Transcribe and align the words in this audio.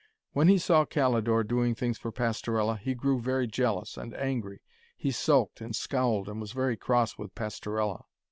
When 0.33 0.47
he 0.47 0.57
saw 0.57 0.83
Calidore 0.83 1.43
doing 1.43 1.75
things 1.75 1.99
for 1.99 2.11
Pastorella 2.11 2.75
he 2.77 2.95
grew 2.95 3.21
very 3.21 3.45
jealous 3.45 3.97
and 3.97 4.15
angry. 4.15 4.63
He 4.97 5.11
sulked 5.11 5.61
and 5.61 5.75
scowled 5.75 6.27
and 6.27 6.41
was 6.41 6.53
very 6.53 6.75
cross 6.75 7.19
with 7.19 7.35
Pastorella. 7.35 8.05